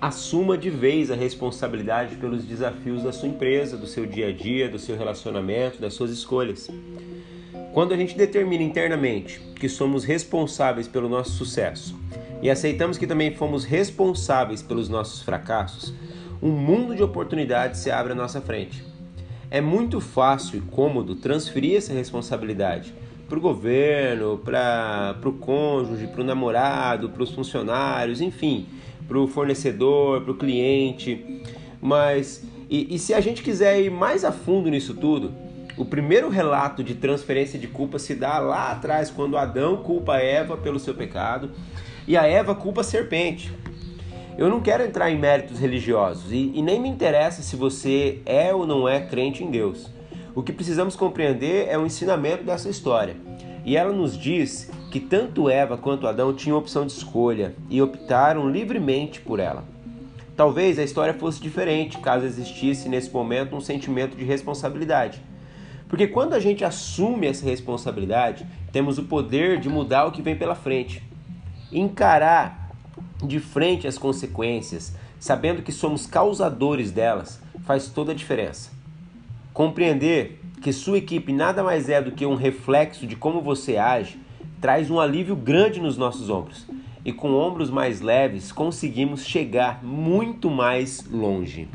assuma 0.00 0.56
de 0.56 0.70
vez 0.70 1.10
a 1.10 1.14
responsabilidade 1.14 2.16
pelos 2.16 2.44
desafios 2.44 3.02
da 3.02 3.12
sua 3.12 3.28
empresa, 3.28 3.76
do 3.76 3.86
seu 3.86 4.06
dia 4.06 4.28
a 4.28 4.32
dia, 4.32 4.68
do 4.68 4.78
seu 4.78 4.96
relacionamento, 4.96 5.80
das 5.80 5.94
suas 5.94 6.10
escolhas. 6.10 6.70
Quando 7.72 7.92
a 7.92 7.96
gente 7.96 8.16
determina 8.16 8.62
internamente 8.62 9.40
que 9.56 9.68
somos 9.68 10.04
responsáveis 10.04 10.86
pelo 10.86 11.08
nosso 11.08 11.32
sucesso 11.32 11.98
e 12.40 12.48
aceitamos 12.48 12.96
que 12.96 13.06
também 13.06 13.34
fomos 13.34 13.64
responsáveis 13.64 14.62
pelos 14.62 14.88
nossos 14.88 15.22
fracassos, 15.22 15.92
um 16.40 16.50
mundo 16.50 16.94
de 16.94 17.02
oportunidades 17.02 17.80
se 17.80 17.90
abre 17.90 18.12
à 18.12 18.16
nossa 18.16 18.40
frente. 18.40 18.87
É 19.50 19.62
muito 19.62 19.98
fácil 20.00 20.58
e 20.58 20.60
cômodo 20.60 21.14
transferir 21.14 21.78
essa 21.78 21.94
responsabilidade 21.94 22.92
para 23.28 23.38
o 23.38 23.40
governo, 23.40 24.38
para 24.38 25.18
o 25.24 25.32
cônjuge, 25.32 26.06
para 26.06 26.20
o 26.20 26.24
namorado, 26.24 27.08
para 27.08 27.22
os 27.22 27.30
funcionários, 27.30 28.20
enfim, 28.20 28.66
para 29.06 29.18
o 29.18 29.26
fornecedor, 29.26 30.22
para 30.22 30.32
o 30.32 30.36
cliente. 30.36 31.42
Mas, 31.80 32.44
e, 32.68 32.94
e 32.94 32.98
se 32.98 33.14
a 33.14 33.20
gente 33.20 33.42
quiser 33.42 33.80
ir 33.80 33.90
mais 33.90 34.24
a 34.24 34.32
fundo 34.32 34.68
nisso 34.68 34.94
tudo, 34.94 35.32
o 35.78 35.84
primeiro 35.84 36.28
relato 36.28 36.82
de 36.82 36.94
transferência 36.94 37.58
de 37.58 37.68
culpa 37.68 37.98
se 37.98 38.14
dá 38.14 38.38
lá 38.38 38.72
atrás, 38.72 39.10
quando 39.10 39.36
Adão 39.36 39.78
culpa 39.78 40.16
Eva 40.16 40.56
pelo 40.56 40.78
seu 40.78 40.94
pecado 40.94 41.50
e 42.06 42.16
a 42.16 42.26
Eva 42.26 42.54
culpa 42.54 42.82
a 42.82 42.84
serpente. 42.84 43.52
Eu 44.38 44.48
não 44.48 44.60
quero 44.60 44.84
entrar 44.84 45.10
em 45.10 45.18
méritos 45.18 45.58
religiosos 45.58 46.30
e, 46.30 46.52
e, 46.54 46.62
nem 46.62 46.80
me 46.80 46.88
interessa 46.88 47.42
se 47.42 47.56
você 47.56 48.22
é 48.24 48.54
ou 48.54 48.64
não 48.64 48.88
é 48.88 49.00
crente 49.00 49.42
em 49.42 49.50
Deus. 49.50 49.90
O 50.32 50.44
que 50.44 50.52
precisamos 50.52 50.94
compreender 50.94 51.66
é 51.68 51.76
o 51.76 51.84
ensinamento 51.84 52.44
dessa 52.44 52.68
história. 52.68 53.16
E 53.64 53.76
ela 53.76 53.92
nos 53.92 54.16
diz 54.16 54.70
que 54.92 55.00
tanto 55.00 55.50
Eva 55.50 55.76
quanto 55.76 56.06
Adão 56.06 56.32
tinham 56.32 56.56
opção 56.56 56.86
de 56.86 56.92
escolha 56.92 57.56
e 57.68 57.82
optaram 57.82 58.48
livremente 58.48 59.20
por 59.20 59.40
ela. 59.40 59.64
Talvez 60.36 60.78
a 60.78 60.84
história 60.84 61.14
fosse 61.14 61.42
diferente 61.42 61.98
caso 61.98 62.24
existisse 62.24 62.88
nesse 62.88 63.10
momento 63.10 63.56
um 63.56 63.60
sentimento 63.60 64.16
de 64.16 64.22
responsabilidade. 64.22 65.20
Porque 65.88 66.06
quando 66.06 66.34
a 66.34 66.38
gente 66.38 66.64
assume 66.64 67.26
essa 67.26 67.44
responsabilidade, 67.44 68.46
temos 68.70 68.98
o 68.98 69.02
poder 69.02 69.58
de 69.58 69.68
mudar 69.68 70.04
o 70.04 70.12
que 70.12 70.22
vem 70.22 70.36
pela 70.36 70.54
frente. 70.54 71.02
Encarar 71.72 72.57
de 73.22 73.40
frente 73.40 73.86
as 73.86 73.98
consequências, 73.98 74.94
sabendo 75.18 75.62
que 75.62 75.72
somos 75.72 76.06
causadores 76.06 76.90
delas, 76.92 77.40
faz 77.64 77.88
toda 77.88 78.12
a 78.12 78.14
diferença. 78.14 78.70
Compreender 79.52 80.40
que 80.62 80.72
sua 80.72 80.98
equipe 80.98 81.32
nada 81.32 81.62
mais 81.62 81.88
é 81.88 82.00
do 82.00 82.12
que 82.12 82.26
um 82.26 82.34
reflexo 82.34 83.06
de 83.06 83.16
como 83.16 83.40
você 83.40 83.76
age 83.76 84.18
traz 84.60 84.90
um 84.90 84.98
alívio 84.98 85.36
grande 85.36 85.80
nos 85.80 85.96
nossos 85.96 86.30
ombros. 86.30 86.66
E 87.04 87.12
com 87.12 87.32
ombros 87.32 87.70
mais 87.70 88.00
leves 88.00 88.52
conseguimos 88.52 89.24
chegar 89.24 89.82
muito 89.84 90.50
mais 90.50 91.04
longe. 91.10 91.68